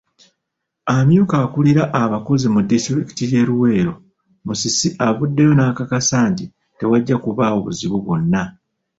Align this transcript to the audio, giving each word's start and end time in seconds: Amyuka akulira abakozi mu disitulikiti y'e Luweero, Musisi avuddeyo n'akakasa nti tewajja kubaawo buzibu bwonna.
Amyuka 0.95 1.35
akulira 1.45 1.83
abakozi 2.03 2.45
mu 2.53 2.61
disitulikiti 2.69 3.23
y'e 3.31 3.43
Luweero, 3.47 3.93
Musisi 4.45 4.87
avuddeyo 5.07 5.51
n'akakasa 5.55 6.17
nti 6.31 6.45
tewajja 6.77 7.15
kubaawo 7.23 7.59
buzibu 7.65 7.97
bwonna. 8.03 8.41